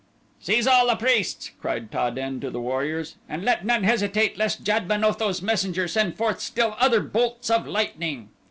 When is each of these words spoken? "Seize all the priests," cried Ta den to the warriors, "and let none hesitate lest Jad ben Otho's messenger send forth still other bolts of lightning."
"Seize 0.39 0.65
all 0.65 0.87
the 0.87 0.95
priests," 0.95 1.51
cried 1.61 1.91
Ta 1.91 2.09
den 2.09 2.39
to 2.39 2.49
the 2.49 2.59
warriors, 2.59 3.17
"and 3.29 3.45
let 3.45 3.63
none 3.67 3.83
hesitate 3.83 4.35
lest 4.35 4.63
Jad 4.63 4.87
ben 4.87 5.03
Otho's 5.03 5.43
messenger 5.43 5.87
send 5.87 6.17
forth 6.17 6.39
still 6.39 6.75
other 6.79 7.01
bolts 7.01 7.51
of 7.51 7.67
lightning." 7.67 8.29